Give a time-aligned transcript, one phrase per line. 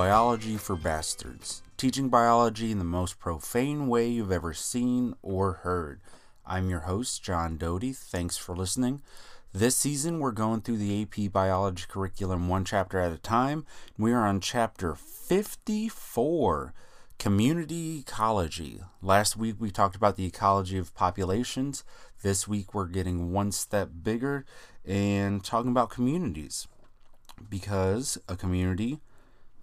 [0.00, 6.00] Biology for Bastards, teaching biology in the most profane way you've ever seen or heard.
[6.46, 7.92] I'm your host, John Doty.
[7.92, 9.02] Thanks for listening.
[9.52, 13.66] This season, we're going through the AP Biology curriculum one chapter at a time.
[13.98, 16.72] We are on chapter 54
[17.18, 18.80] Community Ecology.
[19.02, 21.84] Last week, we talked about the ecology of populations.
[22.22, 24.46] This week, we're getting one step bigger
[24.82, 26.66] and talking about communities
[27.50, 29.00] because a community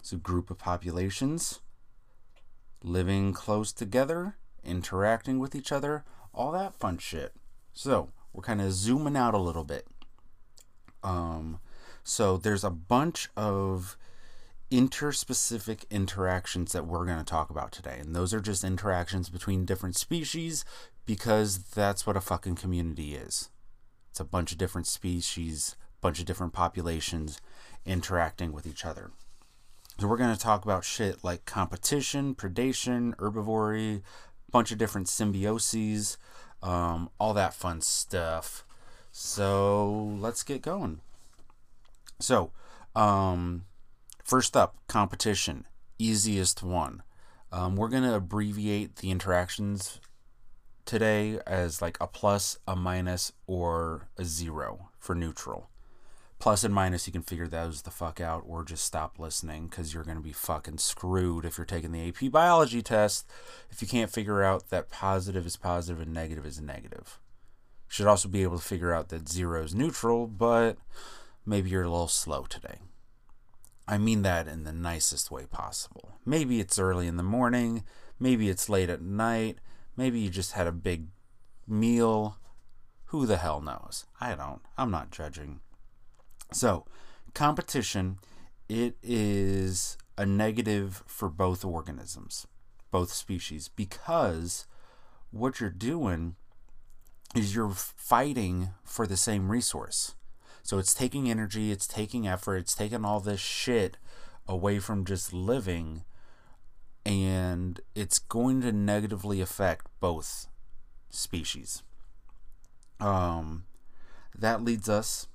[0.02, 1.60] is a group of populations
[2.82, 7.34] living close together, interacting with each other, all that fun shit.
[7.72, 9.86] So, we're kind of zooming out a little bit.
[11.02, 11.60] Um,
[12.04, 13.96] so, there's a bunch of
[14.70, 17.96] interspecific interactions that we're going to talk about today.
[17.98, 20.64] And those are just interactions between different species
[21.06, 23.48] because that's what a fucking community is.
[24.10, 27.40] It's a bunch of different species, bunch of different populations
[27.86, 29.10] interacting with each other.
[30.00, 34.02] So we're going to talk about shit like competition, predation, herbivory,
[34.48, 36.18] bunch of different symbioses,
[36.62, 38.64] um, all that fun stuff.
[39.10, 41.00] So let's get going.
[42.20, 42.52] So,
[42.94, 43.64] um,
[44.22, 45.66] first up, competition,
[45.98, 47.02] easiest one.
[47.50, 50.00] Um, we're going to abbreviate the interactions
[50.84, 55.70] today as like a plus, a minus, or a zero for neutral
[56.38, 59.92] plus and minus you can figure those the fuck out or just stop listening because
[59.92, 63.28] you're going to be fucking screwed if you're taking the ap biology test.
[63.70, 67.18] If you can't figure out that positive is positive and negative is negative.
[67.88, 70.76] Should also be able to figure out that zero is neutral but
[71.44, 72.78] maybe you're a little slow today.
[73.86, 76.12] I mean that in the nicest way possible.
[76.24, 77.84] Maybe it's early in the morning
[78.20, 79.58] maybe it's late at night
[79.96, 81.06] maybe you just had a big
[81.66, 82.38] meal.
[83.06, 84.04] Who the hell knows?
[84.20, 84.60] I don't.
[84.76, 85.60] I'm not judging
[86.52, 86.86] so,
[87.34, 88.18] competition,
[88.68, 92.46] it is a negative for both organisms,
[92.90, 94.66] both species, because
[95.30, 96.36] what you're doing
[97.34, 100.14] is you're fighting for the same resource.
[100.62, 103.96] So it's taking energy, it's taking effort, it's taking all this shit
[104.46, 106.04] away from just living,
[107.04, 110.46] and it's going to negatively affect both
[111.10, 111.82] species.
[113.00, 113.64] Um,
[114.36, 115.28] that leads us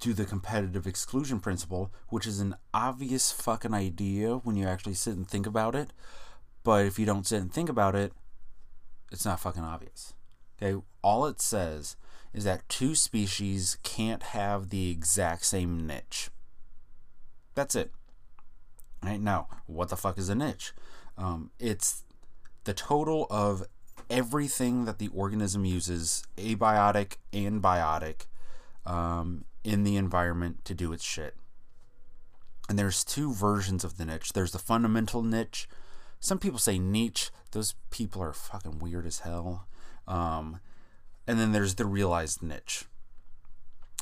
[0.00, 5.14] to the competitive exclusion principle, which is an obvious fucking idea when you actually sit
[5.14, 5.92] and think about it.
[6.64, 8.12] But if you don't sit and think about it,
[9.10, 10.14] it's not fucking obvious.
[10.60, 11.96] Okay, all it says
[12.32, 16.30] is that two species can't have the exact same niche.
[17.54, 17.92] That's it.
[19.02, 20.72] Right now, what the fuck is a niche?
[21.18, 22.04] Um, it's
[22.64, 23.64] the total of
[24.08, 28.26] everything that the organism uses, abiotic and biotic,
[28.86, 31.36] um, in the environment to do its shit.
[32.68, 34.32] And there's two versions of the niche.
[34.32, 35.68] There's the fundamental niche.
[36.20, 37.30] Some people say niche.
[37.50, 39.66] Those people are fucking weird as hell.
[40.06, 40.60] Um,
[41.26, 42.84] and then there's the realized niche.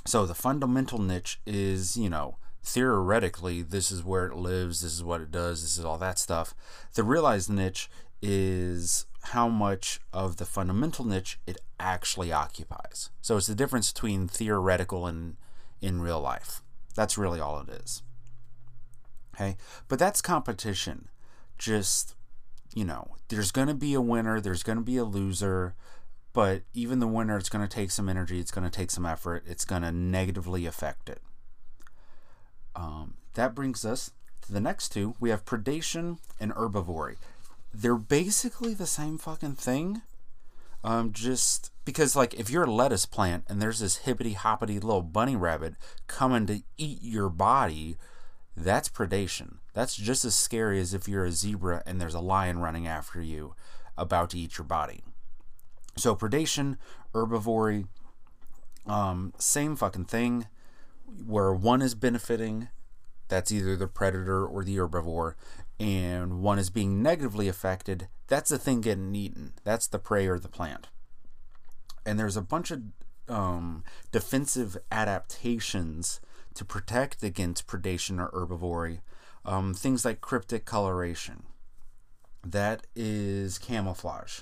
[0.07, 5.05] So the fundamental niche is, you know, theoretically, this is where it lives, this is
[5.05, 6.55] what it does, this is all that stuff.
[6.95, 7.91] The realized niche
[8.23, 13.11] is how much of the fundamental niche it actually occupies.
[13.21, 15.37] So it's the difference between theoretical and
[15.81, 16.63] in real life.
[16.95, 18.03] That's really all it is.
[19.35, 19.57] Okay?
[19.89, 21.09] But that's competition.
[21.59, 22.15] Just,
[22.75, 25.75] you know, there's going to be a winner, there's going to be a loser,
[26.33, 29.07] but even the winner, it's going to take some energy, it's going to take some
[29.07, 31.21] effort, it's going to negatively affect it.
[32.77, 34.13] Um, that brings us
[34.43, 35.15] to the next two.
[35.21, 37.17] We have predation and herbivory.
[37.75, 40.03] They're basically the same fucking thing,
[40.83, 45.03] um, just because, like, if you're a lettuce plant and there's this hippity hoppity little
[45.03, 45.75] bunny rabbit
[46.07, 47.97] coming to eat your body,
[48.57, 49.57] that's predation.
[49.75, 53.21] That's just as scary as if you're a zebra and there's a lion running after
[53.21, 53.57] you
[53.99, 55.03] about to eat your body.
[55.97, 56.77] So, predation,
[57.13, 57.89] herbivory,
[58.87, 60.47] um, same fucking thing,
[61.27, 62.69] where one is benefiting,
[63.27, 65.35] that's either the predator or the herbivore,
[65.81, 69.55] and one is being negatively affected, that's the thing getting eaten.
[69.65, 70.87] That's the prey or the plant.
[72.05, 72.83] And there's a bunch of
[73.29, 76.21] um, defensive adaptations
[76.55, 79.01] to protect against predation or herbivory.
[79.45, 81.45] Um, things like cryptic coloration.
[82.45, 84.41] That is camouflage.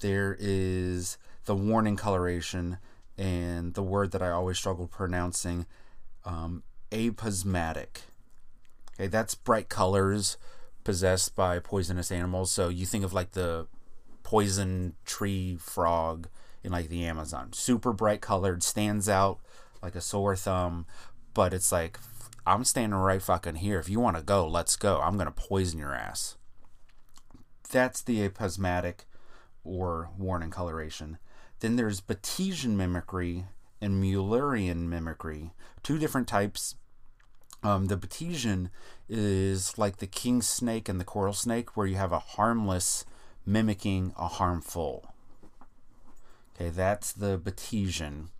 [0.00, 2.78] There is the warning coloration
[3.16, 5.66] and the word that I always struggle pronouncing,
[6.24, 8.02] um, aposematic.
[8.94, 10.36] Okay, that's bright colors
[10.84, 12.50] possessed by poisonous animals.
[12.50, 13.66] So you think of like the
[14.22, 16.28] poison tree frog
[16.62, 17.52] in like the Amazon.
[17.52, 19.38] Super bright colored, stands out
[19.82, 20.86] like a sore thumb,
[21.34, 21.98] but it's like
[22.46, 23.78] I'm standing right fucking here.
[23.78, 25.00] If you want to go, let's go.
[25.00, 26.36] I'm going to poison your ass.
[27.70, 29.00] That's the aposematic
[29.64, 31.18] or warning coloration.
[31.60, 33.46] Then there's Batesian mimicry
[33.80, 35.52] and Mullerian mimicry,
[35.82, 36.76] two different types.
[37.62, 38.70] Um, the Batesian
[39.08, 43.04] is like the king snake and the coral snake, where you have a harmless
[43.44, 45.12] mimicking a harmful.
[46.58, 48.30] Okay, that's the Batesian.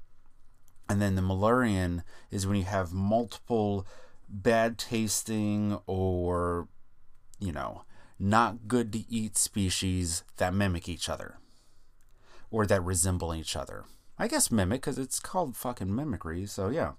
[0.89, 3.87] And then the Mullerian is when you have multiple
[4.29, 6.67] bad tasting or,
[7.39, 7.83] you know,
[8.19, 11.39] not good to eat species that mimic each other
[12.51, 13.85] or that resemble each other.
[14.19, 16.93] I guess mimic because it's called fucking mimicry, so yeah.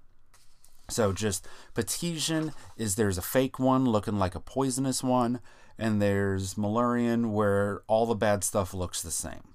[0.88, 5.40] So just Batesian is there's a fake one looking like a poisonous one,
[5.78, 9.49] and there's Mullerian where all the bad stuff looks the same.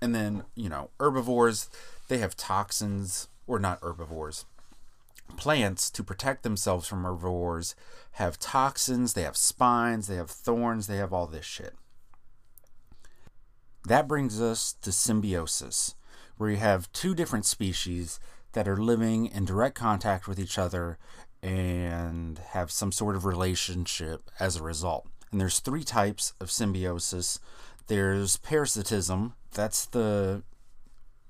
[0.00, 1.70] And then, you know, herbivores,
[2.08, 4.44] they have toxins, or not herbivores.
[5.36, 7.74] Plants, to protect themselves from herbivores,
[8.12, 11.74] have toxins, they have spines, they have thorns, they have all this shit.
[13.86, 15.94] That brings us to symbiosis,
[16.36, 18.20] where you have two different species
[18.52, 20.98] that are living in direct contact with each other
[21.42, 25.06] and have some sort of relationship as a result.
[25.30, 27.40] And there's three types of symbiosis.
[27.86, 30.42] There's parasitism, that's the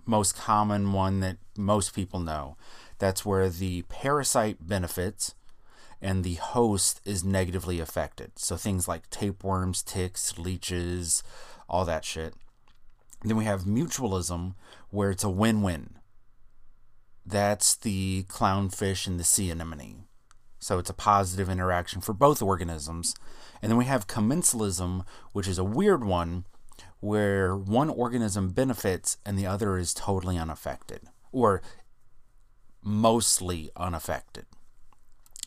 [0.06, 2.56] most common one that most people know.
[2.98, 5.34] That's where the parasite benefits
[6.00, 8.32] and the host is negatively affected.
[8.36, 11.22] So things like tapeworms, ticks, leeches,
[11.68, 12.34] all that shit.
[13.22, 14.54] Then we have mutualism,
[14.90, 15.98] where it's a win win.
[17.24, 20.04] That's the clownfish and the sea anemone.
[20.64, 23.14] So it's a positive interaction for both organisms.
[23.60, 26.46] And then we have commensalism, which is a weird one,
[27.00, 31.02] where one organism benefits and the other is totally unaffected,
[31.32, 31.60] or
[32.82, 34.46] mostly unaffected.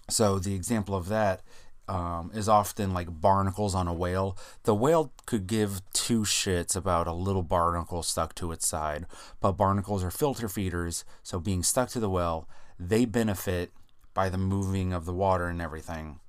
[0.08, 1.42] So the example of that
[1.88, 4.38] um, is often like barnacles on a whale.
[4.66, 9.08] The whale could give two shits about a little barnacle stuck to its side,
[9.42, 12.48] but barnacles are filter feeders, so being stuck to the whale,
[12.80, 13.72] they benefit
[14.18, 16.20] by the moving of the water and everything.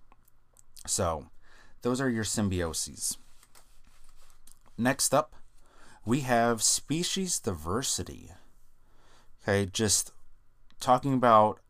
[0.87, 1.31] So,
[1.81, 3.17] those are your symbioses.
[4.77, 5.35] Next up,
[6.05, 8.33] we have species diversity.
[9.43, 10.13] Okay, just
[10.79, 11.61] talking about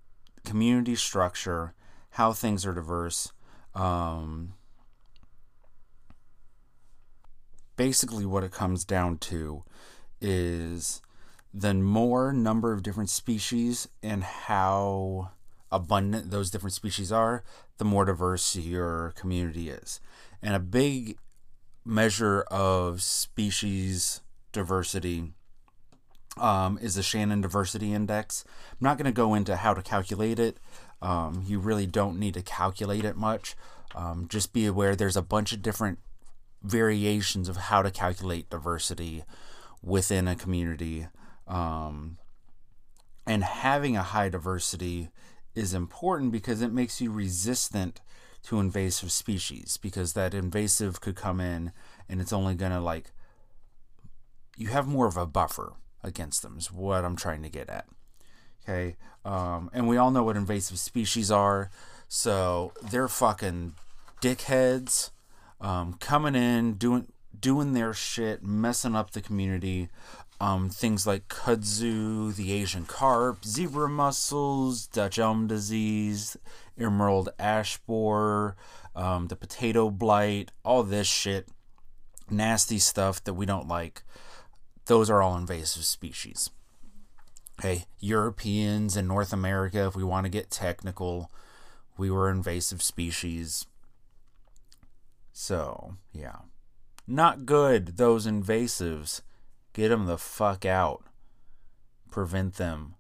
[0.44, 1.74] community structure,
[2.10, 3.30] how things are diverse
[3.78, 4.54] um,
[7.76, 9.62] basically, what it comes down to
[10.20, 11.00] is
[11.54, 15.30] the more number of different species and how
[15.70, 17.42] abundant those different species are,
[17.78, 20.00] the more diverse your community is.
[20.42, 21.18] And a big
[21.84, 24.20] measure of species
[24.52, 25.32] diversity
[26.38, 28.44] um, is the Shannon Diversity Index.
[28.72, 30.58] I'm not going to go into how to calculate it.
[31.00, 33.56] Um, you really don't need to calculate it much.
[33.94, 35.98] Um, just be aware there's a bunch of different
[36.62, 39.24] variations of how to calculate diversity
[39.82, 41.06] within a community.
[41.46, 42.18] Um,
[43.26, 45.10] and having a high diversity
[45.58, 48.00] is important because it makes you resistant
[48.44, 51.72] to invasive species because that invasive could come in
[52.08, 53.10] and it's only going to like
[54.56, 57.86] you have more of a buffer against them is what I'm trying to get at.
[58.62, 58.96] Okay.
[59.24, 61.70] Um, and we all know what invasive species are.
[62.08, 63.74] So they're fucking
[64.20, 65.10] dickheads
[65.60, 69.88] um, coming in, doing doing their shit, messing up the community.
[70.40, 76.37] Um, things like kudzu, the Asian carp, zebra mussels, Dutch elm disease,
[76.78, 78.57] emerald ash borer,
[78.95, 81.49] um, the potato blight, all this shit,
[82.30, 84.02] nasty stuff that we don't like.
[84.87, 86.50] Those are all invasive species.
[87.61, 91.33] Hey, Europeans and North America, if we want to get technical,
[91.97, 93.66] we were invasive species.
[95.33, 96.37] So, yeah.
[97.07, 99.23] Not good, those invasives.
[99.78, 101.04] Get them the fuck out.
[102.11, 102.97] Prevent them.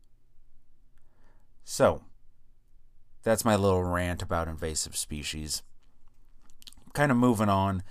[1.64, 2.02] So,
[3.24, 5.64] that's my little rant about invasive species.
[6.92, 7.82] Kind of moving on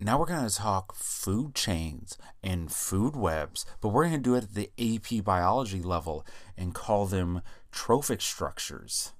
[0.00, 4.34] now we're going to talk food chains and food webs, but we're going to do
[4.34, 9.12] it at the AP biology level and call them trophic structures.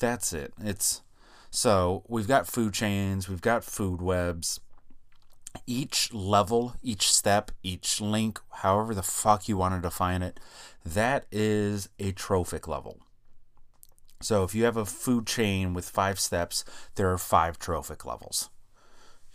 [0.00, 0.54] That's it.
[0.60, 1.02] It's
[1.50, 4.58] so we've got food chains, we've got food webs.
[5.66, 10.40] Each level, each step, each link, however the fuck you want to define it,
[10.84, 12.98] that is a trophic level.
[14.20, 16.64] So if you have a food chain with five steps,
[16.96, 18.50] there are five trophic levels.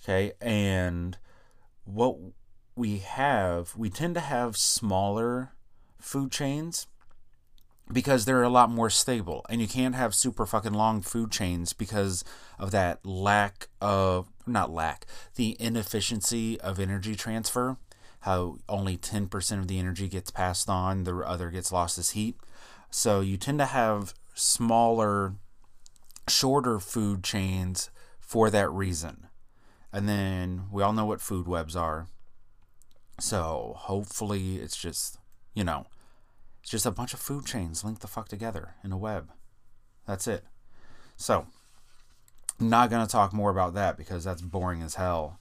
[0.03, 1.17] Okay, and
[1.85, 2.17] what
[2.75, 5.53] we have, we tend to have smaller
[5.99, 6.87] food chains
[7.93, 9.45] because they're a lot more stable.
[9.49, 12.23] And you can't have super fucking long food chains because
[12.59, 17.77] of that lack of not lack the inefficiency of energy transfer.
[18.21, 22.37] How only 10% of the energy gets passed on the other gets lost as heat.
[22.89, 25.35] So you tend to have smaller
[26.27, 29.27] shorter food chains for that reason.
[29.91, 32.07] And then we all know what food webs are.
[33.19, 35.19] So hopefully it's just
[35.53, 35.85] you know
[36.63, 39.29] it's just a bunch of food chains linked the fuck together in a web.
[40.07, 40.45] That's it.
[41.17, 41.45] So,
[42.57, 45.39] not going to talk more about that because that's boring as hell.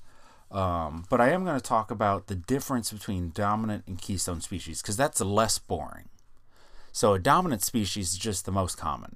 [0.51, 4.83] Um, but I am going to talk about the difference between dominant and keystone species
[4.83, 6.09] because that's less boring.
[6.91, 9.15] So, a dominant species is just the most common.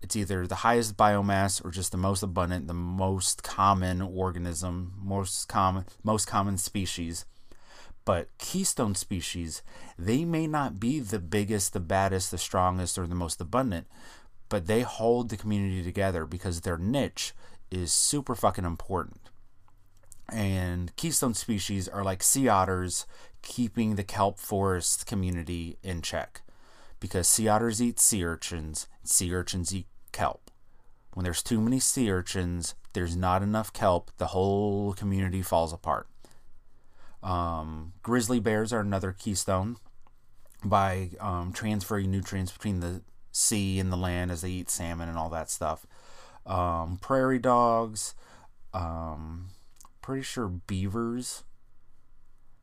[0.00, 5.48] It's either the highest biomass or just the most abundant, the most common organism, most
[5.48, 7.24] common, most common species
[8.08, 9.60] but keystone species,
[9.98, 13.86] they may not be the biggest, the baddest, the strongest, or the most abundant,
[14.48, 17.34] but they hold the community together because their niche
[17.70, 19.28] is super fucking important.
[20.26, 23.04] And keystone species are like sea otters
[23.42, 26.40] keeping the kelp forest community in check.
[27.00, 30.50] Because sea otters eat sea urchins, sea urchins eat kelp.
[31.12, 36.06] When there's too many sea urchins, there's not enough kelp, the whole community falls apart.
[37.22, 39.76] Um, grizzly bears are another keystone
[40.64, 45.18] by um, transferring nutrients between the sea and the land as they eat salmon and
[45.18, 45.86] all that stuff.
[46.46, 48.14] Um, prairie dogs,
[48.72, 49.48] um,
[50.00, 51.44] pretty sure beavers,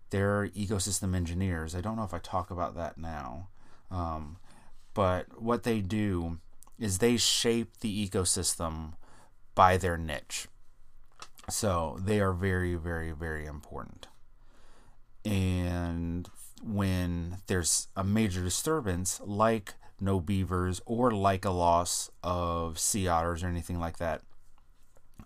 [0.10, 1.76] they're ecosystem engineers.
[1.76, 3.50] I don't know if I talk about that now.
[3.92, 4.38] Um,
[4.94, 6.40] but what they do
[6.80, 8.94] is they shape the ecosystem
[9.54, 10.48] by their niche.
[11.50, 14.08] So they are very, very, very important
[15.26, 16.30] and
[16.64, 23.44] when there's a major disturbance like no beavers or like a loss of sea otters
[23.44, 24.22] or anything like that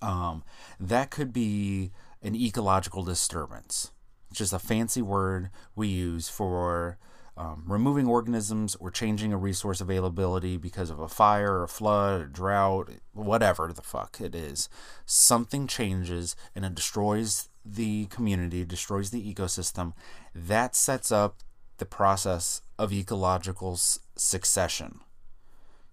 [0.02, 0.44] um,
[0.80, 1.92] that could be
[2.22, 3.92] an ecological disturbance
[4.30, 6.98] it's just a fancy word we use for
[7.40, 12.26] um, removing organisms or changing a resource availability because of a fire, a flood, a
[12.26, 14.68] drought, whatever the fuck it is.
[15.06, 19.94] Something changes and it destroys the community, destroys the ecosystem.
[20.34, 21.38] That sets up
[21.78, 23.78] the process of ecological
[24.16, 25.00] succession.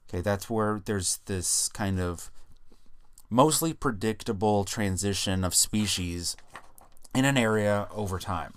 [0.08, 2.30] Okay, that's where there's this kind of
[3.28, 6.36] mostly predictable transition of species
[7.14, 8.54] in an area over time.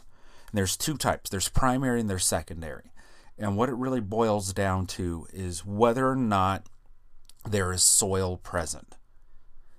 [0.51, 2.91] And there's two types there's primary and there's secondary.
[3.37, 6.67] And what it really boils down to is whether or not
[7.47, 8.97] there is soil present.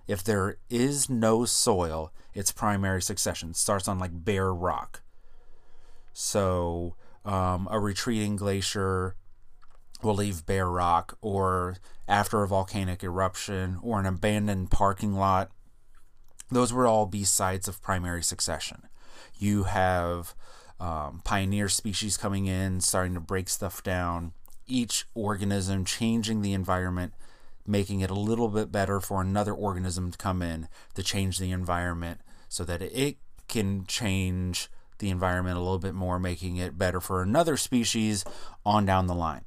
[0.06, 3.54] If there is no soil, it's primary succession.
[3.54, 5.02] Starts on like bare rock.
[6.12, 9.16] So um, a retreating glacier
[10.02, 11.76] will leave bare rock, or
[12.08, 15.50] after a volcanic eruption, or an abandoned parking lot.
[16.50, 18.88] Those would all be sites of primary succession.
[19.38, 20.34] You have
[20.80, 24.32] um, pioneer species coming in, starting to break stuff down,
[24.66, 27.12] each organism changing the environment,
[27.70, 31.52] making it a little bit better for another organism to come in to change the
[31.52, 33.16] environment so that it
[33.48, 38.24] can change the environment a little bit more, making it better for another species
[38.66, 39.44] on down the line.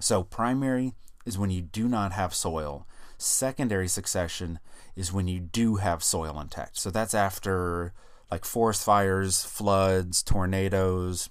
[0.00, 0.94] So, primary
[1.26, 2.86] is when you do not have soil.
[3.18, 4.58] Secondary succession
[4.96, 6.78] is when you do have soil intact.
[6.78, 7.92] So, that's after
[8.30, 11.28] like forest fires, floods, tornadoes,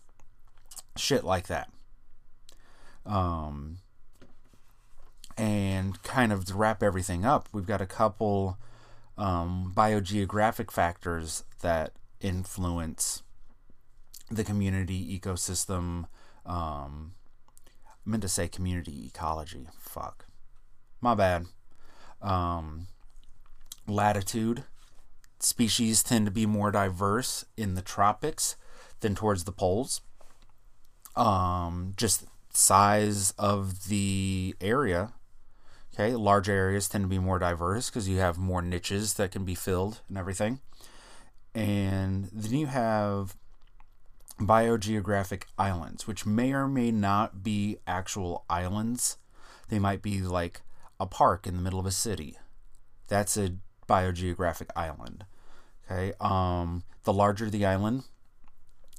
[0.95, 1.69] shit like that.
[3.05, 3.77] Um,
[5.39, 8.57] and kind of to wrap everything up, we've got a couple
[9.17, 13.23] um, biogeographic factors that influence
[14.29, 16.07] the community ecosystem.
[16.45, 17.13] Um,
[17.87, 19.67] I meant to say community ecology.
[19.79, 20.25] Fuck.
[20.99, 21.45] My bad.
[22.21, 22.87] Um,
[23.87, 24.65] latitude
[25.39, 28.57] species tend to be more diverse in the tropics
[28.99, 30.01] than towards the poles.
[31.15, 35.13] Um, just size of the area.
[35.93, 39.43] Okay, large areas tend to be more diverse because you have more niches that can
[39.43, 40.59] be filled and everything.
[41.53, 43.35] And then you have
[44.39, 49.17] biogeographic islands, which may or may not be actual islands.
[49.67, 50.61] They might be like
[50.99, 52.37] a park in the middle of a city.
[53.07, 53.55] That's a
[53.87, 55.25] biogeographic island.
[55.85, 58.03] Okay, um, the larger the island,